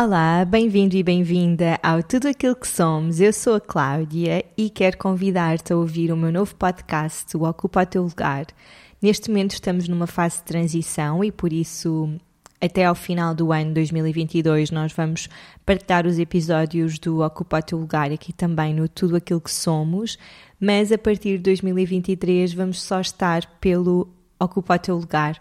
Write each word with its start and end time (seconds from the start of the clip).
Olá, 0.00 0.44
bem-vindo 0.44 0.94
e 0.96 1.02
bem-vinda 1.02 1.76
ao 1.82 2.04
Tudo 2.04 2.28
Aquilo 2.28 2.54
que 2.54 2.68
Somos. 2.68 3.20
Eu 3.20 3.32
sou 3.32 3.56
a 3.56 3.60
Cláudia 3.60 4.44
e 4.56 4.70
quero 4.70 4.96
convidar-te 4.96 5.72
a 5.72 5.76
ouvir 5.76 6.12
o 6.12 6.16
meu 6.16 6.30
novo 6.30 6.54
podcast, 6.54 7.36
O 7.36 7.42
Ocupa 7.42 7.82
o 7.82 7.86
Teu 7.86 8.04
Lugar. 8.04 8.46
Neste 9.02 9.28
momento 9.28 9.54
estamos 9.54 9.88
numa 9.88 10.06
fase 10.06 10.36
de 10.36 10.44
transição 10.44 11.24
e 11.24 11.32
por 11.32 11.52
isso, 11.52 12.08
até 12.60 12.84
ao 12.84 12.94
final 12.94 13.34
do 13.34 13.50
ano 13.50 13.74
2022, 13.74 14.70
nós 14.70 14.92
vamos 14.92 15.28
partilhar 15.66 16.06
os 16.06 16.16
episódios 16.20 17.00
do 17.00 17.20
Ocupa 17.24 17.58
o 17.58 17.62
Teu 17.62 17.78
Lugar 17.78 18.12
aqui 18.12 18.32
também 18.32 18.72
no 18.72 18.88
Tudo 18.88 19.16
Aquilo 19.16 19.40
que 19.40 19.50
Somos, 19.50 20.16
mas 20.60 20.92
a 20.92 20.96
partir 20.96 21.38
de 21.38 21.42
2023 21.42 22.54
vamos 22.54 22.80
só 22.80 23.00
estar 23.00 23.44
pelo 23.58 24.08
Ocupa 24.38 24.76
o 24.76 24.78
Teu 24.78 24.96
Lugar. 24.96 25.36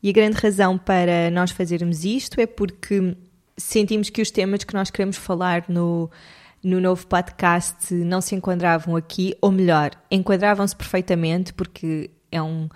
E 0.00 0.10
a 0.10 0.12
grande 0.12 0.36
razão 0.36 0.78
para 0.78 1.28
nós 1.32 1.50
fazermos 1.50 2.04
isto 2.04 2.40
é 2.40 2.46
porque 2.46 3.16
sentimos 3.56 4.10
que 4.10 4.20
os 4.20 4.30
temas 4.30 4.64
que 4.64 4.74
nós 4.74 4.90
queremos 4.90 5.16
falar 5.16 5.64
no, 5.68 6.10
no 6.62 6.80
novo 6.80 7.06
podcast 7.06 7.94
não 7.94 8.20
se 8.20 8.34
enquadravam 8.34 8.96
aqui, 8.96 9.34
ou 9.40 9.50
melhor, 9.50 9.90
enquadravam-se 10.10 10.74
perfeitamente, 10.74 11.52
porque 11.52 12.10
é 12.30 12.42
um. 12.42 12.68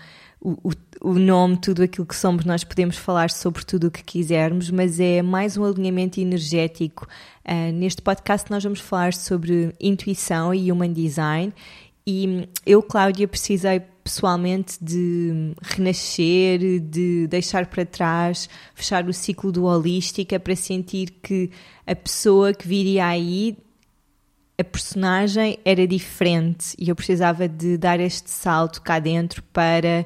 O, 0.42 0.72
o, 1.02 1.18
nome, 1.18 1.58
tudo 1.58 1.82
aquilo 1.82 2.06
que 2.06 2.16
somos, 2.16 2.46
nós 2.46 2.64
podemos 2.64 2.96
falar 2.96 3.28
sobre 3.28 3.62
tudo 3.62 3.88
o 3.88 3.90
que 3.90 4.02
quisermos, 4.02 4.70
mas 4.70 4.98
é 4.98 5.20
mais 5.20 5.58
um 5.58 5.64
alinhamento 5.64 6.18
energético. 6.18 7.06
Uh, 7.44 7.70
neste 7.74 8.00
podcast, 8.00 8.50
nós 8.50 8.64
vamos 8.64 8.80
falar 8.80 9.12
sobre 9.12 9.74
intuição 9.78 10.54
e 10.54 10.72
human 10.72 10.94
design. 10.94 11.52
E 12.10 12.48
eu, 12.66 12.82
Cláudia, 12.82 13.28
precisei 13.28 13.78
pessoalmente 14.02 14.82
de 14.82 15.54
renascer, 15.62 16.80
de 16.80 17.28
deixar 17.28 17.66
para 17.66 17.86
trás, 17.86 18.48
fechar 18.74 19.08
o 19.08 19.12
ciclo 19.12 19.52
do 19.52 19.64
holística 19.64 20.40
para 20.40 20.56
sentir 20.56 21.12
que 21.22 21.52
a 21.86 21.94
pessoa 21.94 22.52
que 22.52 22.66
viria 22.66 23.06
aí, 23.06 23.56
a 24.58 24.64
personagem 24.64 25.60
era 25.64 25.86
diferente. 25.86 26.74
E 26.76 26.88
eu 26.88 26.96
precisava 26.96 27.46
de 27.46 27.78
dar 27.78 28.00
este 28.00 28.28
salto 28.28 28.82
cá 28.82 28.98
dentro 28.98 29.40
para 29.52 30.04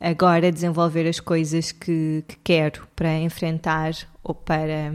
agora 0.00 0.50
desenvolver 0.50 1.06
as 1.06 1.20
coisas 1.20 1.70
que, 1.70 2.24
que 2.26 2.36
quero 2.42 2.88
para 2.96 3.18
enfrentar 3.18 3.92
ou 4.24 4.34
para 4.34 4.94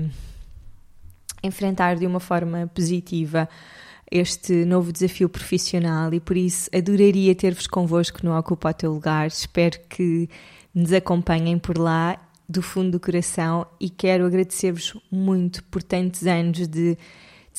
enfrentar 1.43 1.97
de 1.97 2.07
uma 2.07 2.19
forma 2.19 2.65
positiva 2.73 3.47
este 4.11 4.65
novo 4.65 4.91
desafio 4.91 5.27
profissional 5.27 6.13
e 6.13 6.19
por 6.19 6.37
isso 6.37 6.69
adoraria 6.73 7.35
ter-vos 7.35 7.67
convosco 7.67 8.19
no 8.23 8.37
Ocupa 8.37 8.69
o 8.69 8.73
Teu 8.73 8.93
Lugar. 8.93 9.27
Espero 9.27 9.79
que 9.89 10.29
nos 10.73 10.93
acompanhem 10.93 11.57
por 11.57 11.77
lá 11.77 12.17
do 12.47 12.61
fundo 12.61 12.91
do 12.91 12.99
coração 12.99 13.67
e 13.79 13.89
quero 13.89 14.25
agradecer-vos 14.25 14.95
muito 15.11 15.63
por 15.65 15.83
tantos 15.83 16.25
anos 16.25 16.59
de, 16.59 16.67
de, 16.67 16.97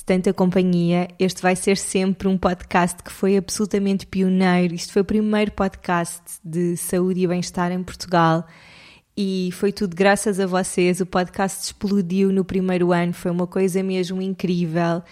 tanta 0.06 0.32
companhia. 0.32 1.08
Este 1.18 1.42
vai 1.42 1.54
ser 1.54 1.76
sempre 1.76 2.26
um 2.26 2.38
podcast 2.38 3.02
que 3.02 3.12
foi 3.12 3.36
absolutamente 3.36 4.06
pioneiro. 4.06 4.74
Isto 4.74 4.94
foi 4.94 5.02
o 5.02 5.04
primeiro 5.04 5.52
podcast 5.52 6.22
de 6.42 6.76
saúde 6.76 7.20
e 7.20 7.26
bem-estar 7.26 7.70
em 7.70 7.82
Portugal. 7.82 8.46
E 9.14 9.50
foi 9.52 9.72
tudo 9.72 9.94
graças 9.94 10.40
a 10.40 10.46
vocês. 10.46 11.00
O 11.00 11.06
podcast 11.06 11.64
explodiu 11.64 12.32
no 12.32 12.44
primeiro 12.44 12.92
ano, 12.92 13.12
foi 13.12 13.30
uma 13.30 13.48
coisa 13.48 13.82
mesmo 13.82 14.22
incrível 14.22 15.02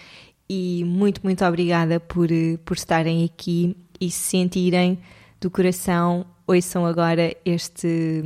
e 0.49 0.85
muito, 0.85 1.21
muito 1.25 1.45
obrigada 1.45 1.99
por, 1.99 2.29
por 2.65 2.77
estarem 2.77 3.25
aqui 3.25 3.77
e 4.01 4.11
se 4.11 4.31
sentirem 4.31 4.99
do 5.41 5.51
coração. 5.51 6.27
Ouçam 6.47 6.87
agora 6.87 7.37
este, 7.45 8.23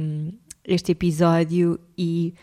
este 0.64 0.92
episódio 0.92 1.80
e 1.96 2.34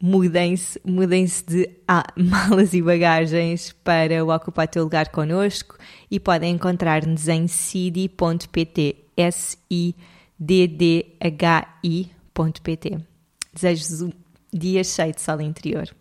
mudem-se 0.00 0.80
mudem-se 0.84 1.44
de 1.44 1.68
malas 2.16 2.72
e 2.72 2.80
bagagens 2.80 3.72
para 3.84 4.24
o 4.24 4.34
Ocupar 4.34 4.68
Teu 4.68 4.84
Lugar 4.84 5.10
connosco 5.10 5.76
e 6.10 6.18
podem 6.18 6.54
encontrar-nos 6.54 7.28
em 7.28 7.46
cidi.pt 7.46 9.04
S-I-D-D-H-I.pt 9.16 9.98
Desejo-vos 13.52 14.02
um 14.02 14.12
dia 14.52 14.84
cheio 14.84 15.12
de 15.12 15.20
sol 15.20 15.40
interior. 15.40 15.97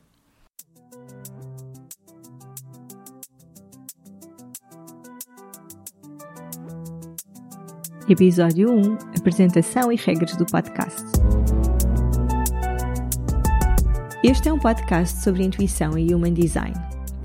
Episódio 8.09 8.71
1 8.71 8.97
Apresentação 9.17 9.91
e 9.91 9.97
regras 9.97 10.37
do 10.37 10.45
podcast. 10.45 11.03
Este 14.23 14.47
é 14.47 14.53
um 14.53 14.57
podcast 14.57 15.21
sobre 15.21 15.43
intuição 15.43 15.97
e 15.97 16.15
human 16.15 16.31
design. 16.31 16.73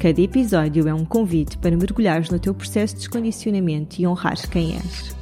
Cada 0.01 0.21
episódio 0.21 0.89
é 0.89 0.93
um 0.93 1.05
convite 1.05 1.57
para 1.59 1.77
mergulhares 1.77 2.31
no 2.31 2.39
teu 2.41 2.53
processo 2.53 2.95
de 2.95 3.03
descondicionamento 3.03 4.03
e 4.03 4.07
honrares 4.09 4.45
quem 4.45 4.75
és. 4.75 5.15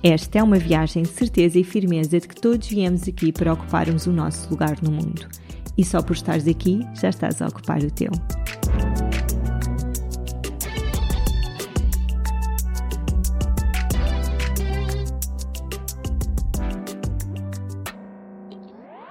Esta 0.00 0.38
é 0.38 0.42
uma 0.44 0.60
viagem 0.60 1.02
de 1.02 1.08
certeza 1.08 1.58
e 1.58 1.64
firmeza 1.64 2.20
de 2.20 2.28
que 2.28 2.40
todos 2.40 2.68
viemos 2.68 3.08
aqui 3.08 3.32
para 3.32 3.52
ocuparmos 3.52 4.06
o 4.06 4.12
nosso 4.12 4.48
lugar 4.48 4.80
no 4.80 4.92
mundo. 4.92 5.26
E 5.76 5.84
só 5.84 6.00
por 6.00 6.14
estares 6.14 6.46
aqui, 6.46 6.86
já 6.94 7.08
estás 7.08 7.42
a 7.42 7.48
ocupar 7.48 7.82
o 7.82 7.90
teu. 7.90 8.12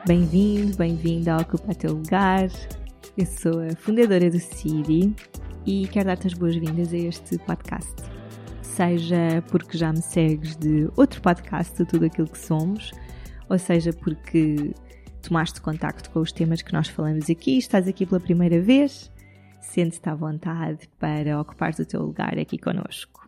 Bem-vindo, 0.07 0.77
bem-vinda 0.77 1.33
ao 1.33 1.41
Ocupa 1.41 1.73
Teu 1.73 1.93
Lugar. 1.93 2.47
Eu 3.17 3.25
sou 3.25 3.59
a 3.59 3.75
fundadora 3.75 4.29
do 4.29 4.39
CIDI 4.39 5.15
e 5.65 5.87
quero 5.87 6.05
dar-te 6.05 6.27
as 6.27 6.35
boas-vindas 6.35 6.93
a 6.93 6.97
este 6.97 7.39
podcast. 7.39 8.03
Seja 8.61 9.43
porque 9.49 9.75
já 9.75 9.91
me 9.91 10.03
segues 10.03 10.55
de 10.57 10.87
outro 10.95 11.19
podcast 11.23 11.75
de 11.75 11.89
tudo 11.89 12.05
aquilo 12.05 12.27
que 12.27 12.37
somos, 12.37 12.91
ou 13.49 13.57
seja 13.57 13.91
porque 13.93 14.75
tomaste 15.23 15.59
contacto 15.59 16.11
com 16.11 16.19
os 16.19 16.31
temas 16.31 16.61
que 16.61 16.71
nós 16.71 16.87
falamos 16.87 17.27
aqui, 17.27 17.57
estás 17.57 17.87
aqui 17.87 18.05
pela 18.05 18.21
primeira 18.21 18.61
vez, 18.61 19.11
sente-te 19.59 20.07
à 20.07 20.13
vontade 20.13 20.87
para 20.99 21.41
ocupar 21.41 21.73
o 21.79 21.83
teu 21.83 22.03
lugar 22.03 22.37
aqui 22.37 22.59
conosco. 22.59 23.27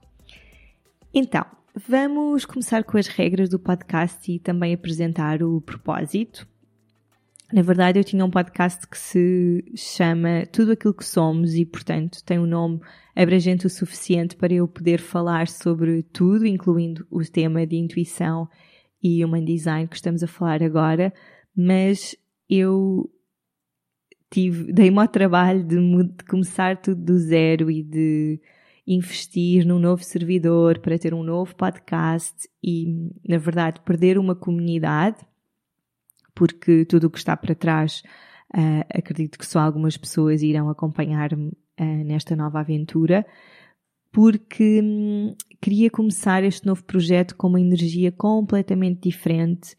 Então, 1.12 1.44
vamos 1.76 2.46
começar 2.46 2.84
com 2.84 3.00
as 3.00 3.08
regras 3.08 3.50
do 3.50 3.58
podcast 3.58 4.32
e 4.32 4.38
também 4.38 4.76
apresentar 4.76 5.42
o 5.42 5.60
propósito 5.60 6.48
na 7.52 7.62
verdade, 7.62 7.98
eu 7.98 8.04
tinha 8.04 8.26
um 8.26 8.30
podcast 8.30 8.86
que 8.88 8.98
se 8.98 9.64
chama 9.76 10.46
Tudo 10.52 10.74
Aquilo 10.74 10.94
que 10.94 11.06
Somos 11.06 11.56
e, 11.56 11.66
portanto, 11.66 12.22
tem 12.26 12.38
um 12.38 12.46
nome 12.46 12.82
abrangente 13.16 13.66
o 13.66 13.70
suficiente 13.70 14.36
para 14.36 14.54
eu 14.54 14.68
poder 14.68 15.00
falar 15.00 15.48
sobre 15.48 16.04
tudo, 16.04 16.46
incluindo 16.46 17.08
o 17.10 17.24
tema 17.24 17.66
de 17.66 17.78
intuição 17.78 18.50
e 19.02 19.24
human 19.24 19.46
design 19.46 19.88
que 19.88 19.96
estamos 19.96 20.24
a 20.24 20.28
falar 20.28 20.62
agora, 20.62 21.14
mas 21.56 22.18
eu 22.50 23.10
tive, 24.30 24.74
dei-me 24.74 25.00
ao 25.00 25.08
trabalho 25.08 25.64
de, 25.64 25.78
de 25.78 26.26
começar 26.26 26.76
tudo 26.82 27.02
do 27.02 27.18
zero 27.18 27.72
e 27.72 27.82
de 27.82 28.42
investir 28.86 29.66
num 29.66 29.80
novo 29.80 30.04
servidor 30.04 30.80
para 30.80 31.00
ter 31.00 31.14
um 31.14 31.24
novo 31.24 31.56
podcast 31.56 32.50
e, 32.62 33.10
na 33.28 33.38
verdade, 33.38 33.80
perder 33.86 34.18
uma 34.18 34.36
comunidade 34.36 35.26
porque 36.38 36.86
tudo 36.86 37.08
o 37.08 37.10
que 37.10 37.18
está 37.18 37.36
para 37.36 37.56
trás, 37.56 38.04
uh, 38.56 38.86
acredito 38.94 39.40
que 39.40 39.46
só 39.46 39.60
algumas 39.60 39.98
pessoas 39.98 40.44
irão 40.44 40.70
acompanhar-me 40.70 41.48
uh, 41.48 42.04
nesta 42.06 42.36
nova 42.36 42.60
aventura, 42.60 43.26
porque 44.12 44.80
hum, 44.84 45.36
queria 45.60 45.90
começar 45.90 46.44
este 46.44 46.64
novo 46.64 46.84
projeto 46.84 47.36
com 47.36 47.48
uma 47.48 47.60
energia 47.60 48.12
completamente 48.12 49.10
diferente 49.10 49.76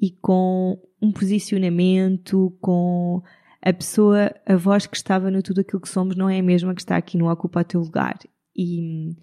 e 0.00 0.10
com 0.10 0.78
um 1.00 1.10
posicionamento, 1.10 2.54
com 2.60 3.22
a 3.62 3.72
pessoa, 3.72 4.34
a 4.44 4.54
voz 4.54 4.86
que 4.86 4.98
estava 4.98 5.30
no 5.30 5.42
tudo 5.42 5.62
aquilo 5.62 5.80
que 5.80 5.88
somos 5.88 6.14
não 6.14 6.28
é 6.28 6.40
a 6.40 6.42
mesma 6.42 6.74
que 6.74 6.82
está 6.82 6.98
aqui 6.98 7.16
no 7.16 7.32
Ocupa 7.32 7.60
o 7.60 7.64
Teu 7.64 7.80
Lugar. 7.80 8.18
E 8.54 8.82
hum, 8.82 9.16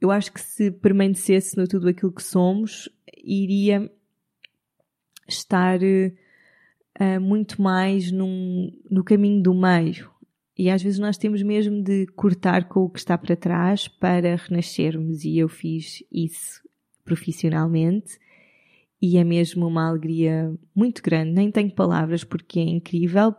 eu 0.00 0.10
acho 0.10 0.32
que 0.32 0.40
se 0.40 0.70
permanecesse 0.70 1.58
no 1.58 1.68
tudo 1.68 1.90
aquilo 1.90 2.10
que 2.10 2.22
somos, 2.22 2.88
iria 3.22 3.92
estar 5.26 5.78
uh, 5.80 7.20
muito 7.20 7.60
mais 7.60 8.10
num, 8.10 8.72
no 8.90 9.04
caminho 9.04 9.42
do 9.42 9.54
meio. 9.54 10.10
E 10.56 10.70
às 10.70 10.82
vezes 10.82 10.98
nós 10.98 11.16
temos 11.16 11.42
mesmo 11.42 11.82
de 11.82 12.06
cortar 12.14 12.68
com 12.68 12.80
o 12.80 12.90
que 12.90 12.98
está 12.98 13.16
para 13.16 13.34
trás 13.34 13.88
para 13.88 14.36
renascermos, 14.36 15.24
e 15.24 15.38
eu 15.38 15.48
fiz 15.48 16.04
isso 16.12 16.62
profissionalmente. 17.04 18.18
E 19.00 19.16
é 19.16 19.24
mesmo 19.24 19.66
uma 19.66 19.88
alegria 19.88 20.54
muito 20.74 21.02
grande. 21.02 21.32
Nem 21.32 21.50
tenho 21.50 21.74
palavras 21.74 22.22
porque 22.22 22.60
é 22.60 22.62
incrível 22.62 23.34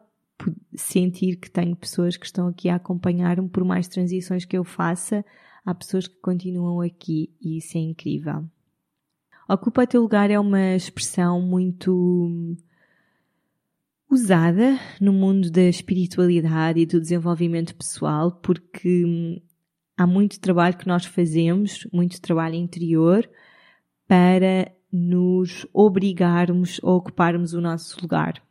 sentir 0.76 1.38
que 1.38 1.50
tenho 1.50 1.76
pessoas 1.76 2.18
que 2.18 2.26
estão 2.26 2.48
aqui 2.48 2.68
a 2.68 2.76
acompanhar-me 2.76 3.48
por 3.48 3.64
mais 3.64 3.88
transições 3.88 4.44
que 4.44 4.58
eu 4.58 4.64
faça. 4.64 5.24
Há 5.66 5.74
pessoas 5.74 6.08
que 6.08 6.20
continuam 6.20 6.82
aqui 6.82 7.30
e 7.42 7.58
isso 7.58 7.78
é 7.78 7.82
incrível. 7.82 8.44
Ocupa 9.54 9.86
teu 9.86 10.02
lugar 10.02 10.32
é 10.32 10.40
uma 10.40 10.76
expressão 10.76 11.40
muito 11.40 12.58
usada 14.10 14.80
no 15.00 15.14
mundo 15.14 15.52
da 15.52 15.62
espiritualidade 15.62 16.80
e 16.80 16.88
do 16.88 17.00
desenvolvimento 17.00 17.76
pessoal, 17.76 18.32
porque 18.32 19.06
hum, 19.06 19.40
há 19.96 20.08
muito 20.08 20.40
trabalho 20.40 20.76
que 20.76 20.88
nós 20.88 21.06
fazemos, 21.06 21.88
muito 21.94 22.20
trabalho 22.20 22.56
interior, 22.56 23.30
para 24.08 24.72
nos 24.92 25.68
obrigarmos 25.72 26.82
a 26.84 26.90
ocuparmos 26.90 27.54
o 27.54 27.62
nosso 27.62 28.02
lugar. 28.02 28.42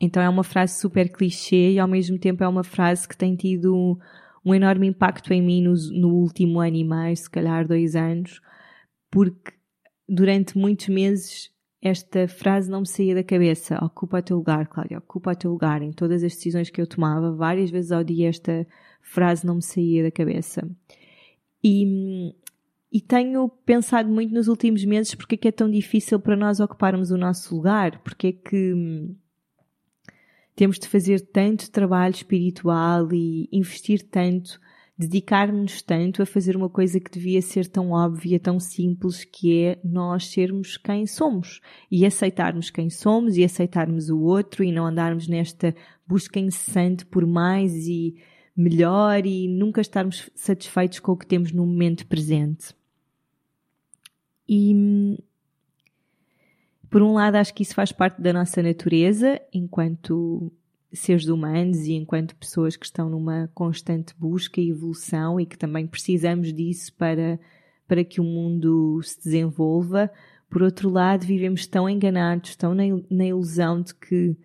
Então 0.00 0.20
é 0.20 0.28
uma 0.28 0.42
frase 0.42 0.80
super 0.80 1.12
clichê 1.12 1.74
e 1.74 1.78
ao 1.78 1.86
mesmo 1.86 2.18
tempo 2.18 2.42
é 2.42 2.48
uma 2.48 2.64
frase 2.64 3.06
que 3.06 3.16
tem 3.16 3.36
tido 3.36 3.96
um, 4.44 4.52
enorme 4.52 4.88
impacto 4.88 5.32
em 5.32 5.40
mim 5.40 5.62
no, 5.62 5.74
no 5.92 6.08
último 6.08 6.58
ano 6.58 6.74
e 6.74 6.82
meio, 6.82 7.16
se 7.16 7.30
calhar 7.30 7.68
dois 7.68 7.94
anos, 7.94 8.40
porque 9.08 9.59
durante 10.10 10.58
muitos 10.58 10.88
meses 10.88 11.50
esta 11.80 12.28
frase 12.28 12.70
não 12.70 12.80
me 12.80 12.86
saía 12.86 13.14
da 13.14 13.24
cabeça. 13.24 13.82
Ocupa 13.82 14.18
o 14.18 14.22
teu 14.22 14.36
lugar, 14.36 14.66
Cláudia, 14.66 14.98
ocupa 14.98 15.32
o 15.32 15.36
teu 15.36 15.50
lugar. 15.50 15.80
Em 15.80 15.92
todas 15.92 16.22
as 16.22 16.34
decisões 16.34 16.68
que 16.68 16.80
eu 16.80 16.86
tomava, 16.86 17.32
várias 17.32 17.70
vezes 17.70 17.92
ao 17.92 18.04
dia 18.04 18.28
esta 18.28 18.66
frase 19.00 19.46
não 19.46 19.54
me 19.54 19.62
saía 19.62 20.02
da 20.02 20.10
cabeça. 20.10 20.68
E, 21.64 22.34
e 22.92 23.00
tenho 23.00 23.48
pensado 23.64 24.10
muito 24.10 24.34
nos 24.34 24.48
últimos 24.48 24.84
meses 24.84 25.14
porque 25.14 25.36
é 25.36 25.38
que 25.38 25.48
é 25.48 25.52
tão 25.52 25.70
difícil 25.70 26.18
para 26.20 26.36
nós 26.36 26.60
ocuparmos 26.60 27.10
o 27.10 27.16
nosso 27.16 27.54
lugar, 27.54 28.02
porque 28.02 28.26
é 28.26 28.32
que 28.32 29.14
temos 30.54 30.78
de 30.78 30.86
fazer 30.86 31.20
tanto 31.20 31.70
trabalho 31.70 32.14
espiritual 32.14 33.08
e 33.12 33.48
investir 33.50 34.02
tanto 34.02 34.60
dedicar-nos 35.00 35.80
tanto 35.80 36.20
a 36.22 36.26
fazer 36.26 36.54
uma 36.54 36.68
coisa 36.68 37.00
que 37.00 37.10
devia 37.10 37.40
ser 37.40 37.66
tão 37.66 37.92
óbvia, 37.92 38.38
tão 38.38 38.60
simples, 38.60 39.24
que 39.24 39.64
é 39.64 39.80
nós 39.82 40.26
sermos 40.26 40.76
quem 40.76 41.06
somos 41.06 41.58
e 41.90 42.04
aceitarmos 42.04 42.68
quem 42.68 42.90
somos 42.90 43.38
e 43.38 43.42
aceitarmos 43.42 44.10
o 44.10 44.20
outro 44.20 44.62
e 44.62 44.70
não 44.70 44.84
andarmos 44.84 45.26
nesta 45.26 45.74
busca 46.06 46.38
incessante 46.38 47.06
por 47.06 47.26
mais 47.26 47.72
e 47.86 48.14
melhor 48.54 49.24
e 49.24 49.48
nunca 49.48 49.80
estarmos 49.80 50.28
satisfeitos 50.34 50.98
com 50.98 51.12
o 51.12 51.16
que 51.16 51.26
temos 51.26 51.50
no 51.50 51.64
momento 51.64 52.06
presente. 52.06 52.74
E 54.46 55.16
por 56.90 57.00
um 57.00 57.14
lado, 57.14 57.36
acho 57.36 57.54
que 57.54 57.62
isso 57.62 57.74
faz 57.74 57.90
parte 57.90 58.20
da 58.20 58.34
nossa 58.34 58.62
natureza 58.62 59.40
enquanto 59.50 60.52
seres 60.92 61.26
humanos 61.26 61.78
e 61.86 61.92
enquanto 61.92 62.36
pessoas 62.36 62.76
que 62.76 62.84
estão 62.84 63.08
numa 63.08 63.48
constante 63.54 64.14
busca 64.18 64.60
e 64.60 64.70
evolução 64.70 65.38
e 65.38 65.46
que 65.46 65.56
também 65.56 65.86
precisamos 65.86 66.52
disso 66.52 66.92
para, 66.94 67.38
para 67.86 68.04
que 68.04 68.20
o 68.20 68.24
mundo 68.24 69.00
se 69.02 69.22
desenvolva. 69.22 70.10
Por 70.48 70.62
outro 70.62 70.90
lado, 70.90 71.24
vivemos 71.24 71.66
tão 71.66 71.88
enganados, 71.88 72.56
tão 72.56 72.74
na, 72.74 72.82
na 73.08 73.24
ilusão 73.24 73.80
de 73.80 73.94
que 73.94 74.36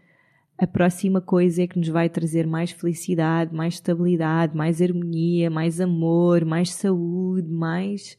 a 0.58 0.68
próxima 0.68 1.20
coisa 1.20 1.64
é 1.64 1.68
que 1.68 1.78
nos 1.78 1.90
vai 1.90 2.10
trazer 2.10 2.48
mais 2.48 2.72
felicidade, 2.72 3.54
mais 3.54 3.76
estabilidade, 3.76 4.56
mais 4.56 4.82
harmonia, 4.82 5.50
mais 5.50 5.82
amor, 5.82 6.46
mais 6.46 6.72
saúde, 6.74 7.50
mais. 7.50 8.18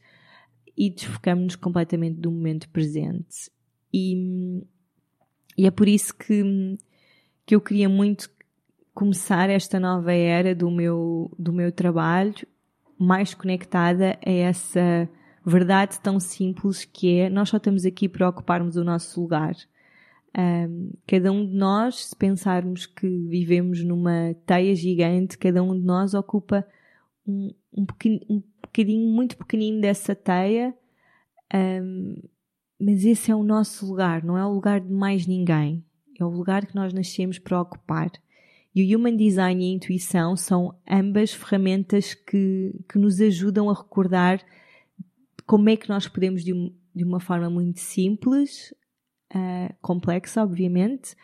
e 0.77 0.89
desfocamos-nos 0.89 1.55
completamente 1.55 2.19
do 2.19 2.29
momento 2.29 2.69
presente. 2.69 3.49
E, 3.91 4.63
e 5.57 5.65
é 5.65 5.71
por 5.71 5.87
isso 5.87 6.15
que 6.15 6.77
que 7.47 7.55
eu 7.55 7.61
queria 7.61 7.87
muito 7.87 8.29
começar 8.93 9.49
esta 9.49 9.79
nova 9.79 10.11
era 10.11 10.53
do 10.53 10.69
meu, 10.69 11.31
do 11.39 11.53
meu 11.53 11.71
trabalho 11.71 12.45
mais 12.99 13.33
conectada 13.33 14.19
a 14.23 14.29
essa 14.29 15.09
verdade 15.45 15.97
tão 16.01 16.19
simples 16.19 16.83
que 16.83 17.19
é 17.19 17.29
nós 17.29 17.47
só 17.47 17.55
estamos 17.55 17.85
aqui 17.85 18.09
para 18.09 18.27
ocuparmos 18.27 18.75
o 18.75 18.83
nosso 18.83 19.21
lugar. 19.21 19.55
Um, 20.37 20.91
cada 21.07 21.31
um 21.31 21.47
de 21.47 21.55
nós, 21.55 22.07
se 22.07 22.15
pensarmos 22.17 22.85
que 22.85 23.07
vivemos 23.07 23.81
numa 23.81 24.35
teia 24.45 24.75
gigante, 24.75 25.37
cada 25.37 25.63
um 25.63 25.73
de 25.73 25.85
nós 25.85 26.13
ocupa 26.13 26.67
um, 27.25 27.53
um, 27.71 27.85
pequeno, 27.85 28.19
um 28.29 28.43
bocadinho 28.61 29.09
muito 29.09 29.37
pequenino 29.37 29.79
dessa 29.79 30.13
teia, 30.13 30.75
um, 31.55 32.21
mas 32.77 33.05
esse 33.05 33.31
é 33.31 33.35
o 33.35 33.41
nosso 33.41 33.85
lugar, 33.87 34.21
não 34.21 34.37
é 34.37 34.45
o 34.45 34.53
lugar 34.53 34.81
de 34.81 34.91
mais 34.91 35.25
ninguém 35.25 35.86
é 36.21 36.25
o 36.25 36.29
lugar 36.29 36.65
que 36.65 36.75
nós 36.75 36.93
nascemos 36.93 37.39
para 37.39 37.61
ocupar. 37.61 38.11
E 38.73 38.95
o 38.95 38.97
Human 38.99 39.15
Design 39.15 39.63
e 39.63 39.71
a 39.71 39.73
intuição 39.73 40.35
são 40.35 40.75
ambas 40.89 41.33
ferramentas 41.33 42.13
que, 42.13 42.73
que 42.87 42.99
nos 42.99 43.19
ajudam 43.19 43.69
a 43.69 43.73
recordar 43.73 44.39
como 45.47 45.69
é 45.69 45.75
que 45.75 45.89
nós 45.89 46.07
podemos, 46.07 46.43
de, 46.43 46.53
um, 46.53 46.71
de 46.93 47.03
uma 47.03 47.19
forma 47.19 47.49
muito 47.49 47.79
simples, 47.79 48.73
uh, 49.33 49.73
complexa, 49.81 50.43
obviamente, 50.43 51.15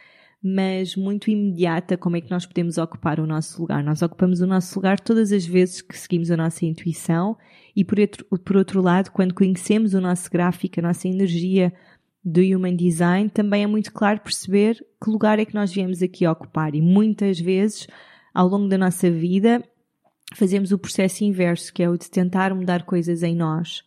mas 0.42 0.96
muito 0.96 1.30
imediata, 1.30 1.98
como 1.98 2.18
é 2.18 2.22
que 2.22 2.32
nós 2.32 2.46
podemos 2.46 2.78
ocupar 2.78 3.20
o 3.20 3.28
nosso 3.28 3.62
lugar. 3.62 3.84
Nós 3.84 4.02
ocupamos 4.02 4.42
o 4.42 4.48
nosso 4.48 4.78
lugar 4.78 5.00
todas 5.00 5.32
as 5.32 5.46
vezes 5.46 5.82
que 5.82 5.98
seguimos 5.98 6.32
a 6.32 6.38
nossa 6.38 6.66
intuição 6.66 7.38
e, 7.76 7.86
por 7.86 8.00
outro, 8.00 8.26
por 8.26 8.58
outro 8.58 8.82
lado, 8.82 9.12
quando 9.12 9.34
conhecemos 9.34 9.94
o 9.94 10.02
nosso 10.02 10.30
gráfico, 10.30 10.80
a 10.80 10.84
nossa 10.84 11.08
energia, 11.08 11.72
do 12.24 12.42
Human 12.42 12.76
Design, 12.76 13.30
também 13.30 13.64
é 13.64 13.68
muito 13.68 13.92
claro 13.92 14.22
perceber 14.22 14.76
que 15.02 15.10
lugar 15.10 15.40
é 15.40 15.46
que 15.46 15.54
nós 15.54 15.74
viemos 15.74 16.02
aqui 16.02 16.26
ocupar. 16.26 16.74
E 16.74 16.82
muitas 16.82 17.40
vezes, 17.40 17.88
ao 18.34 18.48
longo 18.48 18.70
da 18.70 18.78
nossa 18.78 19.12
vida, 19.12 19.62
fazemos 20.34 20.72
o 20.72 20.78
processo 20.78 21.24
inverso, 21.24 21.74
que 21.74 21.84
é 21.84 21.90
o 21.90 21.98
de 21.98 22.10
tentar 22.10 22.54
mudar 22.54 22.84
coisas 22.84 23.24
em 23.24 23.36
nós. 23.36 23.84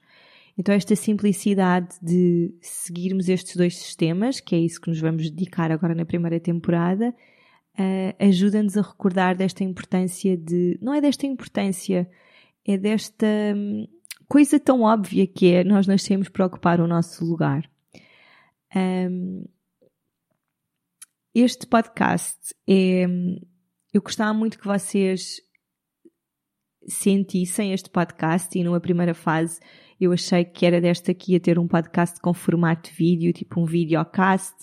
Então, 0.58 0.74
esta 0.74 0.96
simplicidade 0.96 1.96
de 2.02 2.54
seguirmos 2.60 3.28
estes 3.28 3.56
dois 3.56 3.76
sistemas, 3.76 4.40
que 4.40 4.54
é 4.54 4.58
isso 4.58 4.80
que 4.80 4.88
nos 4.88 5.00
vamos 5.00 5.30
dedicar 5.30 5.70
agora 5.70 5.94
na 5.94 6.04
primeira 6.04 6.40
temporada, 6.40 7.14
uh, 7.78 8.24
ajuda-nos 8.24 8.76
a 8.76 8.82
recordar 8.82 9.36
desta 9.36 9.64
importância 9.64 10.36
de. 10.36 10.78
Não 10.80 10.94
é 10.94 11.00
desta 11.00 11.26
importância, 11.26 12.08
é 12.66 12.78
desta 12.78 13.26
hum, 13.54 13.86
coisa 14.26 14.58
tão 14.58 14.82
óbvia 14.82 15.26
que 15.26 15.52
é 15.52 15.62
nós 15.64 15.86
nascemos 15.86 16.28
para 16.28 16.46
ocupar 16.46 16.80
o 16.80 16.86
nosso 16.86 17.24
lugar. 17.24 17.68
Um, 18.76 19.46
este 21.34 21.67
podcast 21.67 22.55
é. 22.69 23.06
Eu 23.94 24.02
gostava 24.02 24.34
muito 24.34 24.58
que 24.58 24.67
vocês 24.67 25.40
sentissem 26.87 27.73
este 27.73 27.88
podcast 27.88 28.56
e 28.56 28.62
numa 28.62 28.78
primeira 28.78 29.14
fase 29.14 29.58
eu 29.99 30.12
achei 30.12 30.44
que 30.44 30.67
era 30.67 30.78
desta 30.78 31.14
que 31.14 31.32
ia 31.32 31.40
ter 31.40 31.58
um 31.58 31.67
podcast 31.67 32.20
com 32.20 32.34
formato 32.34 32.90
de 32.90 32.96
vídeo, 32.96 33.32
tipo 33.32 33.58
um 33.58 33.64
videocast, 33.64 34.55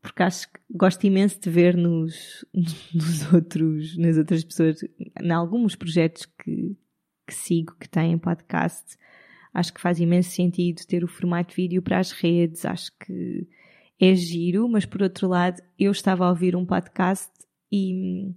porque 0.00 0.24
acho 0.24 0.52
que 0.52 0.58
gosto 0.68 1.06
imenso 1.06 1.40
de 1.40 1.48
ver 1.48 1.76
nos, 1.76 2.44
nos 2.92 3.32
outros, 3.32 3.96
nas 3.96 4.16
outras 4.16 4.42
pessoas, 4.42 4.82
em 5.22 5.30
alguns 5.30 5.76
projetos 5.76 6.26
que, 6.26 6.76
que 7.24 7.34
sigo 7.34 7.76
que 7.78 7.88
têm 7.88 8.18
podcast, 8.18 8.98
Acho 9.52 9.72
que 9.72 9.80
faz 9.80 10.00
imenso 10.00 10.30
sentido 10.30 10.86
ter 10.86 11.04
o 11.04 11.08
formato 11.08 11.50
de 11.50 11.56
vídeo 11.56 11.82
para 11.82 11.98
as 11.98 12.10
redes, 12.10 12.64
acho 12.64 12.90
que 12.98 13.46
é 14.00 14.14
giro, 14.14 14.68
mas 14.68 14.84
por 14.84 15.02
outro 15.02 15.28
lado, 15.28 15.62
eu 15.78 15.92
estava 15.92 16.24
a 16.24 16.30
ouvir 16.30 16.56
um 16.56 16.66
podcast 16.66 17.30
e 17.70 18.34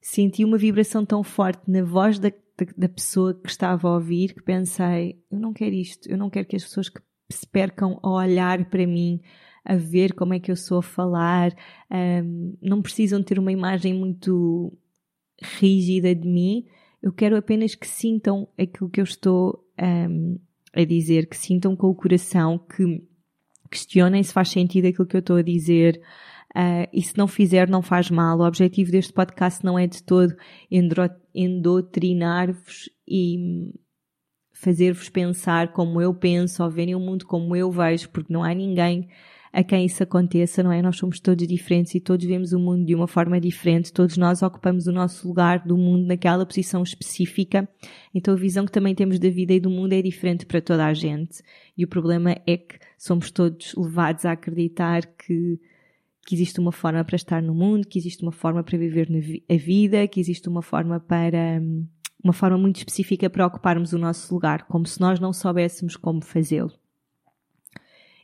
senti 0.00 0.44
uma 0.44 0.58
vibração 0.58 1.04
tão 1.04 1.22
forte 1.22 1.62
na 1.70 1.82
voz 1.82 2.18
da, 2.18 2.28
da, 2.28 2.66
da 2.76 2.88
pessoa 2.88 3.34
que 3.34 3.48
estava 3.48 3.88
a 3.88 3.94
ouvir 3.94 4.34
que 4.34 4.42
pensei: 4.42 5.20
eu 5.30 5.40
não 5.40 5.52
quero 5.52 5.74
isto, 5.74 6.08
eu 6.08 6.18
não 6.18 6.30
quero 6.30 6.46
que 6.46 6.56
as 6.56 6.64
pessoas 6.64 6.88
que 6.88 7.00
se 7.30 7.46
percam 7.46 7.98
a 8.02 8.10
olhar 8.10 8.64
para 8.66 8.86
mim, 8.86 9.20
a 9.64 9.76
ver 9.76 10.12
como 10.12 10.34
é 10.34 10.40
que 10.40 10.50
eu 10.50 10.56
sou 10.56 10.78
a 10.78 10.82
falar, 10.82 11.52
um, 11.90 12.56
não 12.60 12.82
precisam 12.82 13.22
ter 13.22 13.38
uma 13.38 13.52
imagem 13.52 13.94
muito 13.94 14.76
rígida 15.42 16.14
de 16.14 16.28
mim. 16.28 16.66
Eu 17.02 17.12
quero 17.12 17.36
apenas 17.36 17.74
que 17.74 17.86
sintam 17.86 18.48
aquilo 18.58 18.88
que 18.88 19.00
eu 19.00 19.04
estou 19.04 19.66
um, 19.80 20.38
a 20.72 20.84
dizer, 20.84 21.26
que 21.26 21.36
sintam 21.36 21.74
com 21.74 21.88
o 21.88 21.94
coração, 21.94 22.58
que 22.58 23.02
questionem 23.70 24.22
se 24.22 24.32
faz 24.32 24.50
sentido 24.50 24.86
aquilo 24.86 25.06
que 25.06 25.16
eu 25.16 25.20
estou 25.20 25.36
a 25.36 25.42
dizer. 25.42 26.00
Uh, 26.54 26.86
e 26.92 27.02
se 27.02 27.16
não 27.16 27.26
fizer, 27.26 27.68
não 27.68 27.82
faz 27.82 28.10
mal. 28.10 28.38
O 28.38 28.46
objetivo 28.46 28.92
deste 28.92 29.12
podcast 29.12 29.64
não 29.64 29.78
é 29.78 29.86
de 29.86 30.02
todo 30.02 30.34
endoutrinar-vos 31.34 32.90
e 33.08 33.72
fazer-vos 34.52 35.08
pensar 35.08 35.72
como 35.72 36.00
eu 36.00 36.14
penso 36.14 36.62
ou 36.62 36.70
verem 36.70 36.94
o 36.94 37.00
mundo 37.00 37.26
como 37.26 37.56
eu 37.56 37.70
vejo, 37.70 38.10
porque 38.10 38.32
não 38.32 38.44
há 38.44 38.54
ninguém 38.54 39.08
a 39.52 39.62
quem 39.62 39.84
isso 39.84 40.02
aconteça, 40.02 40.62
não 40.62 40.72
é? 40.72 40.80
Nós 40.80 40.96
somos 40.96 41.20
todos 41.20 41.46
diferentes 41.46 41.94
e 41.94 42.00
todos 42.00 42.24
vemos 42.24 42.52
o 42.52 42.58
mundo 42.58 42.86
de 42.86 42.94
uma 42.94 43.06
forma 43.06 43.38
diferente, 43.38 43.92
todos 43.92 44.16
nós 44.16 44.42
ocupamos 44.42 44.86
o 44.86 44.92
nosso 44.92 45.28
lugar 45.28 45.58
do 45.66 45.76
mundo 45.76 46.06
naquela 46.06 46.46
posição 46.46 46.82
específica, 46.82 47.68
então 48.14 48.32
a 48.32 48.36
visão 48.36 48.64
que 48.64 48.72
também 48.72 48.94
temos 48.94 49.18
da 49.18 49.28
vida 49.28 49.52
e 49.52 49.60
do 49.60 49.68
mundo 49.68 49.92
é 49.92 50.00
diferente 50.00 50.46
para 50.46 50.60
toda 50.60 50.86
a 50.86 50.94
gente. 50.94 51.42
E 51.76 51.84
o 51.84 51.88
problema 51.88 52.36
é 52.46 52.56
que 52.56 52.78
somos 52.96 53.30
todos 53.30 53.74
levados 53.76 54.24
a 54.24 54.32
acreditar 54.32 55.04
que 55.06 55.60
que 56.24 56.36
existe 56.36 56.60
uma 56.60 56.70
forma 56.70 57.04
para 57.04 57.16
estar 57.16 57.42
no 57.42 57.52
mundo, 57.52 57.86
que 57.86 57.98
existe 57.98 58.22
uma 58.22 58.30
forma 58.30 58.62
para 58.62 58.78
viver 58.78 59.08
a 59.50 59.56
vida, 59.56 60.06
que 60.06 60.20
existe 60.20 60.48
uma 60.48 60.62
forma 60.62 61.00
para 61.00 61.60
uma 62.22 62.32
forma 62.32 62.56
muito 62.56 62.76
específica 62.76 63.28
para 63.28 63.44
ocuparmos 63.44 63.92
o 63.92 63.98
nosso 63.98 64.32
lugar, 64.32 64.66
como 64.68 64.86
se 64.86 65.00
nós 65.00 65.18
não 65.18 65.32
soubéssemos 65.32 65.96
como 65.96 66.22
fazê-lo. 66.22 66.72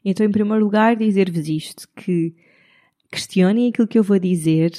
Então, 0.09 0.25
em 0.25 0.31
primeiro 0.31 0.65
lugar, 0.65 0.97
dizer-vos 0.97 1.47
isto, 1.49 1.87
que 1.95 2.35
questionem 3.11 3.69
aquilo 3.69 3.87
que 3.87 3.99
eu 3.99 4.03
vou 4.03 4.19
dizer. 4.19 4.73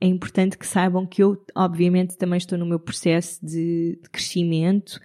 É 0.00 0.06
importante 0.06 0.56
que 0.56 0.66
saibam 0.66 1.06
que 1.06 1.22
eu, 1.22 1.36
obviamente, 1.54 2.16
também 2.16 2.38
estou 2.38 2.56
no 2.56 2.64
meu 2.64 2.78
processo 2.78 3.44
de, 3.44 3.98
de 4.02 4.08
crescimento 4.10 4.98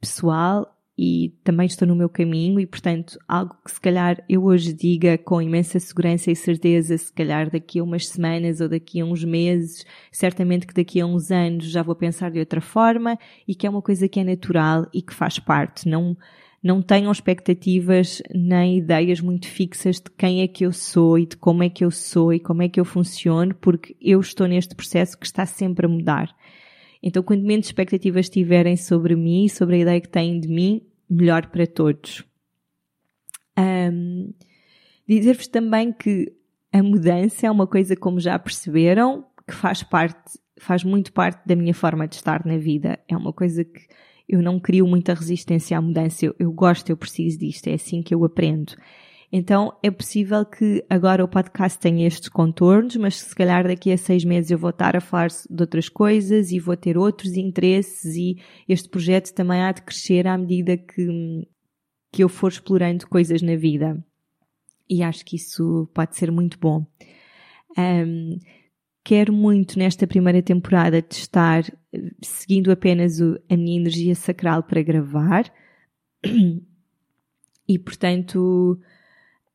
pessoal 0.00 0.68
e 0.98 1.32
também 1.44 1.66
estou 1.66 1.86
no 1.86 1.94
meu 1.94 2.08
caminho 2.08 2.58
e, 2.58 2.66
portanto, 2.66 3.16
algo 3.28 3.56
que 3.64 3.70
se 3.70 3.80
calhar 3.80 4.24
eu 4.28 4.44
hoje 4.44 4.72
diga 4.72 5.18
com 5.18 5.40
imensa 5.40 5.78
segurança 5.78 6.32
e 6.32 6.36
certeza, 6.36 6.98
se 6.98 7.12
calhar 7.12 7.50
daqui 7.50 7.78
a 7.78 7.84
umas 7.84 8.08
semanas 8.08 8.60
ou 8.60 8.68
daqui 8.68 9.00
a 9.00 9.04
uns 9.04 9.24
meses, 9.24 9.84
certamente 10.10 10.66
que 10.66 10.74
daqui 10.74 11.00
a 11.00 11.06
uns 11.06 11.30
anos 11.30 11.66
já 11.66 11.82
vou 11.82 11.94
pensar 11.94 12.30
de 12.30 12.40
outra 12.40 12.60
forma 12.60 13.18
e 13.46 13.54
que 13.54 13.66
é 13.66 13.70
uma 13.70 13.82
coisa 13.82 14.08
que 14.08 14.18
é 14.18 14.24
natural 14.24 14.86
e 14.92 15.00
que 15.00 15.14
faz 15.14 15.38
parte. 15.38 15.88
Não, 15.88 16.16
não 16.64 16.80
tenham 16.80 17.12
expectativas 17.12 18.22
nem 18.34 18.78
ideias 18.78 19.20
muito 19.20 19.46
fixas 19.46 19.96
de 19.96 20.10
quem 20.16 20.40
é 20.40 20.48
que 20.48 20.64
eu 20.64 20.72
sou 20.72 21.18
e 21.18 21.26
de 21.26 21.36
como 21.36 21.62
é 21.62 21.68
que 21.68 21.84
eu 21.84 21.90
sou 21.90 22.32
e 22.32 22.40
como 22.40 22.62
é 22.62 22.68
que 22.70 22.80
eu 22.80 22.86
funciono, 22.86 23.54
porque 23.54 23.94
eu 24.00 24.18
estou 24.18 24.48
neste 24.48 24.74
processo 24.74 25.18
que 25.18 25.26
está 25.26 25.44
sempre 25.44 25.84
a 25.84 25.88
mudar. 25.90 26.34
Então, 27.02 27.22
quanto 27.22 27.44
menos 27.44 27.66
expectativas 27.66 28.30
tiverem 28.30 28.78
sobre 28.78 29.14
mim, 29.14 29.46
sobre 29.46 29.76
a 29.76 29.78
ideia 29.80 30.00
que 30.00 30.08
têm 30.08 30.40
de 30.40 30.48
mim, 30.48 30.80
melhor 31.08 31.48
para 31.48 31.66
todos. 31.66 32.24
Um, 33.58 34.32
Dizer-vos 35.06 35.48
também 35.48 35.92
que 35.92 36.32
a 36.72 36.82
mudança 36.82 37.46
é 37.46 37.50
uma 37.50 37.66
coisa, 37.66 37.94
como 37.94 38.18
já 38.18 38.38
perceberam, 38.38 39.26
que 39.46 39.54
faz 39.54 39.82
parte, 39.82 40.38
faz 40.58 40.82
muito 40.82 41.12
parte 41.12 41.46
da 41.46 41.54
minha 41.54 41.74
forma 41.74 42.08
de 42.08 42.14
estar 42.14 42.46
na 42.46 42.56
vida. 42.56 42.98
É 43.06 43.14
uma 43.14 43.34
coisa 43.34 43.62
que 43.64 43.86
eu 44.28 44.42
não 44.42 44.58
crio 44.58 44.86
muita 44.86 45.14
resistência 45.14 45.76
à 45.76 45.80
mudança. 45.80 46.26
Eu, 46.26 46.34
eu 46.38 46.52
gosto, 46.52 46.90
eu 46.90 46.96
preciso 46.96 47.38
disto. 47.38 47.66
É 47.68 47.74
assim 47.74 48.02
que 48.02 48.14
eu 48.14 48.24
aprendo. 48.24 48.74
Então 49.36 49.76
é 49.82 49.90
possível 49.90 50.44
que 50.44 50.84
agora 50.88 51.24
o 51.24 51.28
podcast 51.28 51.76
tenha 51.78 52.06
estes 52.06 52.28
contornos, 52.28 52.94
mas 52.94 53.16
se 53.16 53.34
calhar 53.34 53.66
daqui 53.66 53.90
a 53.90 53.98
seis 53.98 54.24
meses 54.24 54.52
eu 54.52 54.58
vou 54.58 54.70
estar 54.70 54.96
a 54.96 55.00
falar 55.00 55.28
de 55.28 55.60
outras 55.60 55.88
coisas 55.88 56.52
e 56.52 56.60
vou 56.60 56.76
ter 56.76 56.96
outros 56.96 57.36
interesses 57.36 58.14
e 58.14 58.36
este 58.68 58.88
projeto 58.88 59.34
também 59.34 59.60
há 59.60 59.72
de 59.72 59.82
crescer 59.82 60.28
à 60.28 60.38
medida 60.38 60.76
que, 60.76 61.48
que 62.12 62.22
eu 62.22 62.28
for 62.28 62.52
explorando 62.52 63.08
coisas 63.08 63.42
na 63.42 63.56
vida. 63.56 64.00
E 64.88 65.02
acho 65.02 65.24
que 65.24 65.34
isso 65.34 65.90
pode 65.92 66.16
ser 66.16 66.30
muito 66.30 66.56
bom. 66.56 66.86
Um, 67.76 68.38
quero 69.04 69.32
muito 69.32 69.78
nesta 69.78 70.06
primeira 70.06 70.42
temporada 70.42 71.02
testar, 71.02 71.62
seguindo 72.22 72.72
apenas 72.72 73.20
o, 73.20 73.38
a 73.48 73.56
minha 73.56 73.78
energia 73.78 74.14
sacral 74.14 74.62
para 74.62 74.82
gravar. 74.82 75.44
E 77.66 77.78
portanto, 77.78 78.78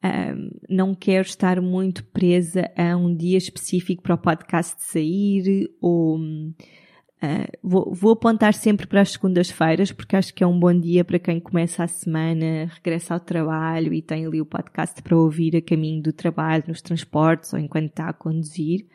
um, 0.03 0.50
não 0.68 0.96
quero 0.96 1.27
estar 1.27 1.62
muito 1.62 2.03
presa 2.06 2.72
a 2.75 2.96
um 2.96 3.15
dia 3.15 3.38
específico 3.38 4.01
para 4.01 4.15
o 4.15 4.18
podcast 4.18 4.82
sair 4.82 5.70
ou 5.82 6.18
uh, 6.18 7.58
vou, 7.62 7.94
vou, 7.94 8.13
apontar 8.13 8.53
sempre 8.53 8.88
para 8.88 9.01
as 9.01 9.12
segundas-feiras 9.12 9.91
porque 9.91 10.15
acho 10.15 10.34
que 10.34 10.44
é 10.44 10.48
um 10.48 10.60
bom 10.60 10.74
dia 10.74 11.03
para 11.03 11.20
quem 11.20 11.39
começa 11.39 11.84
a 11.84 11.88
semana, 11.88 12.72
regressa 12.74 13.13
ao 13.13 13.20
trabalho 13.20 13.94
e 13.94 14.01
tem 14.01 14.25
ali 14.25 14.41
o 14.41 14.46
podcast 14.46 15.01
para 15.03 15.18
ouvir 15.18 15.56
a 15.58 15.62
caminho 15.62 16.01
do 16.01 16.13
trabalho, 16.13 16.63
nos 16.68 16.82
transportes 16.82 17.53
ou 17.53 17.60
enquanto 17.60 17.89
está 17.89 18.10
a 18.10 18.13
conduzir. 18.13 18.88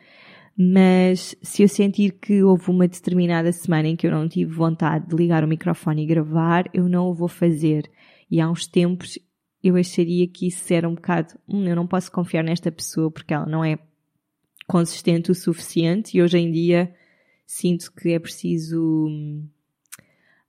Mas 0.57 1.35
se 1.41 1.63
eu 1.63 1.67
sentir 1.67 2.13
que 2.13 2.41
houve 2.41 2.69
uma 2.69 2.87
determinada 2.87 3.51
semana 3.51 3.89
em 3.89 3.95
que 3.95 4.07
eu 4.07 4.11
não 4.11 4.27
tive 4.27 4.53
vontade 4.53 5.07
de 5.07 5.15
ligar 5.15 5.43
o 5.43 5.47
microfone 5.47 6.03
e 6.03 6.05
gravar, 6.05 6.69
eu 6.73 6.87
não 6.87 7.09
o 7.09 7.13
vou 7.13 7.27
fazer. 7.27 7.91
E 8.31 8.39
há 8.39 8.49
uns 8.49 8.65
tempos 8.65 9.19
eu 9.61 9.75
acharia 9.75 10.27
que 10.27 10.47
isso 10.47 10.71
era 10.73 10.87
um 10.87 10.95
bocado, 10.95 11.33
hum, 11.47 11.67
eu 11.67 11.75
não 11.75 11.87
posso 11.87 12.11
confiar 12.11 12.43
nesta 12.43 12.71
pessoa 12.71 13.11
porque 13.11 13.33
ela 13.33 13.45
não 13.45 13.65
é 13.65 13.79
consistente 14.67 15.31
o 15.31 15.35
suficiente 15.35 16.17
e 16.17 16.21
hoje 16.21 16.37
em 16.37 16.51
dia 16.51 16.93
sinto 17.45 17.91
que 17.91 18.11
é 18.11 18.19
preciso 18.19 19.07
hum, 19.07 19.47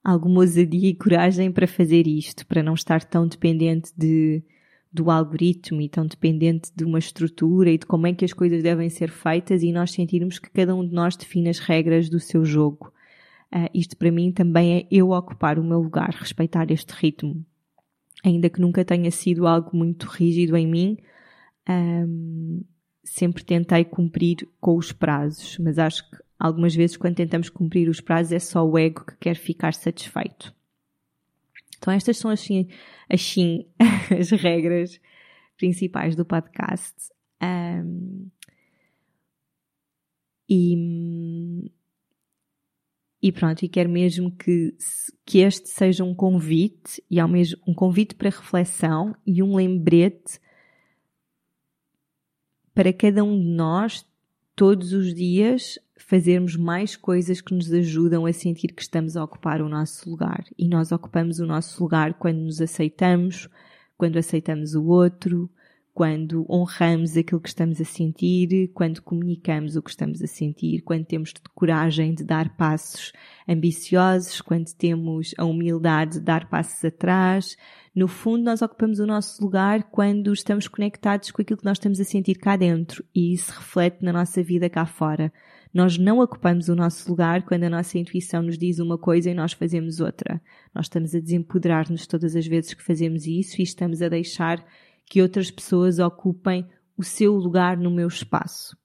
alguma 0.03 0.41
ousadia 0.41 0.89
e 0.89 0.95
coragem 0.95 1.51
para 1.51 1.67
fazer 1.67 2.07
isto, 2.07 2.45
para 2.45 2.63
não 2.63 2.75
estar 2.75 3.03
tão 3.03 3.27
dependente 3.27 3.91
de, 3.97 4.43
do 4.91 5.11
algoritmo 5.11 5.81
e 5.81 5.89
tão 5.89 6.05
dependente 6.05 6.71
de 6.75 6.83
uma 6.83 6.99
estrutura 6.99 7.69
e 7.71 7.77
de 7.77 7.85
como 7.85 8.07
é 8.07 8.13
que 8.13 8.25
as 8.25 8.33
coisas 8.33 8.63
devem 8.63 8.89
ser 8.89 9.09
feitas 9.09 9.63
e 9.63 9.71
nós 9.71 9.91
sentirmos 9.91 10.39
que 10.39 10.49
cada 10.49 10.75
um 10.75 10.87
de 10.87 10.93
nós 10.93 11.15
define 11.15 11.49
as 11.49 11.59
regras 11.59 12.09
do 12.09 12.19
seu 12.19 12.43
jogo. 12.45 12.91
Uh, 13.53 13.69
isto 13.73 13.95
para 13.95 14.11
mim 14.11 14.31
também 14.31 14.79
é 14.79 14.87
eu 14.91 15.11
ocupar 15.11 15.57
o 15.59 15.63
meu 15.63 15.79
lugar, 15.79 16.09
respeitar 16.09 16.69
este 16.71 16.93
ritmo 16.93 17.45
ainda 18.23 18.49
que 18.49 18.61
nunca 18.61 18.83
tenha 18.83 19.11
sido 19.11 19.47
algo 19.47 19.75
muito 19.75 20.07
rígido 20.07 20.55
em 20.55 20.67
mim, 20.67 20.97
um, 21.69 22.63
sempre 23.03 23.43
tentei 23.43 23.85
cumprir 23.85 24.47
com 24.59 24.75
os 24.77 24.91
prazos, 24.91 25.57
mas 25.59 25.77
acho 25.77 26.09
que 26.09 26.17
algumas 26.39 26.75
vezes 26.75 26.97
quando 26.97 27.15
tentamos 27.15 27.49
cumprir 27.49 27.89
os 27.89 28.01
prazos 28.01 28.31
é 28.31 28.39
só 28.39 28.65
o 28.65 28.77
ego 28.77 29.05
que 29.05 29.17
quer 29.17 29.35
ficar 29.35 29.73
satisfeito. 29.73 30.53
Então 31.77 31.93
estas 31.93 32.17
são 32.17 32.31
assim, 32.31 32.67
assim 33.09 33.67
as 34.17 34.31
regras 34.31 34.99
principais 35.57 36.15
do 36.15 36.25
podcast. 36.25 36.95
Um, 37.41 38.29
e 40.49 41.71
e 43.21 43.31
pronto, 43.31 43.63
e 43.63 43.67
quero 43.67 43.89
mesmo 43.89 44.31
que, 44.31 44.75
que 45.25 45.39
este 45.39 45.69
seja 45.69 46.03
um 46.03 46.13
convite, 46.13 47.03
e 47.09 47.19
ao 47.19 47.27
mesmo 47.27 47.59
um 47.67 47.73
convite 47.73 48.15
para 48.15 48.29
reflexão 48.29 49.15
e 49.25 49.41
um 49.41 49.55
lembrete 49.55 50.39
para 52.73 52.93
cada 52.93 53.23
um 53.23 53.39
de 53.39 53.47
nós, 53.47 54.05
todos 54.55 54.93
os 54.93 55.13
dias, 55.13 55.79
fazermos 56.07 56.55
mais 56.55 56.95
coisas 56.95 57.41
que 57.41 57.53
nos 57.53 57.71
ajudam 57.71 58.25
a 58.25 58.31
sentir 58.31 58.69
que 58.69 58.81
estamos 58.81 59.17
a 59.17 59.23
ocupar 59.25 59.61
o 59.61 59.67
nosso 59.67 60.09
lugar. 60.09 60.45
E 60.57 60.65
nós 60.65 60.93
ocupamos 60.93 61.39
o 61.39 61.45
nosso 61.45 61.83
lugar 61.83 62.13
quando 62.13 62.39
nos 62.39 62.61
aceitamos, 62.61 63.49
quando 63.97 64.17
aceitamos 64.17 64.73
o 64.73 64.85
outro, 64.85 65.51
quando 65.93 66.45
honramos 66.49 67.17
aquilo 67.17 67.41
que 67.41 67.49
estamos 67.49 67.81
a 67.81 67.83
sentir, 67.83 68.71
quando 68.73 69.01
comunicamos 69.01 69.75
o 69.75 69.81
que 69.81 69.89
estamos 69.89 70.21
a 70.21 70.27
sentir, 70.27 70.81
quando 70.83 71.03
temos 71.03 71.33
coragem 71.53 72.13
de 72.13 72.23
dar 72.23 72.55
passos 72.55 73.11
ambiciosos, 73.45 74.39
quando 74.39 74.73
temos 74.75 75.35
a 75.37 75.43
humildade 75.43 76.19
de 76.19 76.21
dar 76.21 76.47
passos 76.49 76.85
atrás. 76.85 77.57
No 77.93 78.07
fundo, 78.07 78.45
nós 78.45 78.61
ocupamos 78.61 78.99
o 78.99 79.05
nosso 79.05 79.43
lugar 79.43 79.83
quando 79.91 80.31
estamos 80.31 80.69
conectados 80.69 81.31
com 81.31 81.41
aquilo 81.41 81.59
que 81.59 81.65
nós 81.65 81.79
estamos 81.79 81.99
a 81.99 82.05
sentir 82.05 82.35
cá 82.35 82.55
dentro 82.55 83.03
e 83.13 83.33
isso 83.33 83.51
reflete 83.51 84.05
na 84.05 84.13
nossa 84.13 84.41
vida 84.41 84.69
cá 84.69 84.85
fora. 84.85 85.33
Nós 85.77 85.95
não 85.95 86.21
ocupamos 86.21 86.69
o 86.69 86.75
nosso 86.75 87.07
lugar 87.07 87.43
quando 87.43 87.65
a 87.65 87.69
nossa 87.69 87.99
intuição 87.99 88.41
nos 88.41 88.57
diz 88.57 88.79
uma 88.79 88.97
coisa 88.97 89.29
e 89.29 89.33
nós 89.35 89.53
fazemos 89.53 89.99
outra. 89.99 90.41
Nós 90.73 90.87
estamos 90.87 91.13
a 91.13 91.19
desempoderar-nos 91.19 92.07
todas 92.07 92.35
as 92.35 92.47
vezes 92.47 92.73
que 92.73 92.81
fazemos 92.81 93.27
isso 93.27 93.61
e 93.61 93.63
estamos 93.63 94.01
a 94.01 94.09
deixar 94.09 94.65
que 95.05 95.21
outras 95.21 95.51
pessoas 95.51 95.99
ocupem 95.99 96.65
o 96.97 97.03
seu 97.03 97.35
lugar 97.35 97.77
no 97.77 97.91
meu 97.91 98.07
espaço. 98.07 98.75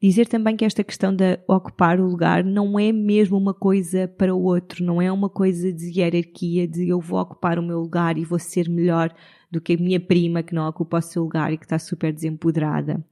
Dizer 0.00 0.28
também 0.28 0.56
que 0.56 0.64
esta 0.64 0.84
questão 0.84 1.12
de 1.12 1.40
ocupar 1.48 1.98
o 1.98 2.06
lugar 2.06 2.44
não 2.44 2.78
é 2.78 2.92
mesmo 2.92 3.36
uma 3.36 3.52
coisa 3.52 4.06
para 4.06 4.32
o 4.32 4.40
outro, 4.40 4.84
não 4.84 5.02
é 5.02 5.10
uma 5.10 5.28
coisa 5.28 5.72
de 5.72 5.98
hierarquia, 5.98 6.68
de 6.68 6.88
eu 6.88 7.00
vou 7.00 7.18
ocupar 7.18 7.58
o 7.58 7.64
meu 7.64 7.80
lugar 7.80 8.16
e 8.16 8.24
vou 8.24 8.38
ser 8.38 8.68
melhor 8.68 9.12
do 9.50 9.60
que 9.60 9.72
a 9.72 9.76
minha 9.76 9.98
prima 9.98 10.44
que 10.44 10.54
não 10.54 10.68
ocupa 10.68 10.98
o 10.98 11.02
seu 11.02 11.24
lugar 11.24 11.52
e 11.52 11.58
que 11.58 11.64
está 11.64 11.80
super 11.80 12.12
desempoderada. 12.12 13.04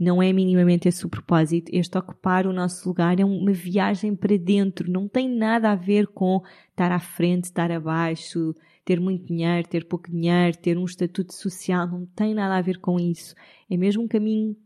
Não 0.00 0.22
é 0.22 0.32
minimamente 0.32 0.88
esse 0.88 1.04
o 1.04 1.10
propósito. 1.10 1.70
Este 1.74 1.98
ocupar 1.98 2.46
o 2.46 2.54
nosso 2.54 2.88
lugar 2.88 3.20
é 3.20 3.24
uma 3.24 3.52
viagem 3.52 4.16
para 4.16 4.38
dentro, 4.38 4.90
não 4.90 5.06
tem 5.06 5.28
nada 5.28 5.70
a 5.70 5.74
ver 5.74 6.06
com 6.06 6.42
estar 6.70 6.90
à 6.90 6.98
frente, 6.98 7.44
estar 7.44 7.70
abaixo, 7.70 8.54
ter 8.82 8.98
muito 8.98 9.26
dinheiro, 9.26 9.68
ter 9.68 9.84
pouco 9.84 10.10
dinheiro, 10.10 10.56
ter 10.56 10.78
um 10.78 10.86
estatuto 10.86 11.34
social, 11.34 11.86
não 11.86 12.06
tem 12.06 12.32
nada 12.32 12.56
a 12.56 12.62
ver 12.62 12.78
com 12.78 12.98
isso. 12.98 13.34
É 13.70 13.76
mesmo 13.76 14.02
um 14.02 14.08
caminho 14.08 14.56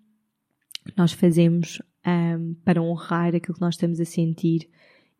que 0.86 0.96
nós 0.96 1.12
fazemos 1.12 1.82
um, 2.06 2.54
para 2.64 2.80
honrar 2.80 3.34
aquilo 3.34 3.54
que 3.54 3.60
nós 3.60 3.74
estamos 3.74 3.98
a 3.98 4.04
sentir 4.04 4.68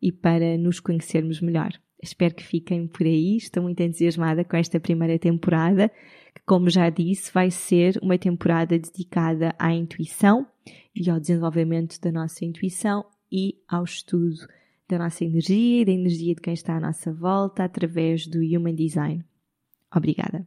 e 0.01 0.13
para 0.13 0.57
nos 0.57 0.79
conhecermos 0.79 1.41
melhor. 1.41 1.73
Espero 2.01 2.35
que 2.35 2.43
fiquem 2.43 2.87
por 2.87 3.05
aí. 3.05 3.35
Estou 3.35 3.63
muito 3.63 3.81
entusiasmada 3.81 4.45
com 4.45 4.55
esta 4.55 4.79
primeira 4.79 5.19
temporada, 5.19 5.91
que, 6.35 6.41
como 6.45 6.69
já 6.69 6.89
disse, 6.89 7.31
vai 7.33 7.49
ser 7.49 7.97
uma 8.01 8.17
temporada 8.17 8.77
dedicada 8.77 9.55
à 9.57 9.73
intuição 9.73 10.45
e 10.93 11.09
ao 11.09 11.19
desenvolvimento 11.19 11.99
da 11.99 12.11
nossa 12.11 12.43
intuição 12.45 13.05
e 13.31 13.55
ao 13.67 13.83
estudo 13.83 14.47
da 14.87 14.99
nossa 14.99 15.23
energia 15.23 15.81
e 15.81 15.85
da 15.85 15.91
energia 15.91 16.35
de 16.35 16.41
quem 16.41 16.53
está 16.53 16.77
à 16.77 16.79
nossa 16.79 17.11
volta 17.11 17.63
através 17.63 18.27
do 18.27 18.39
Human 18.39 18.75
Design. 18.75 19.25
Obrigada. 19.93 20.45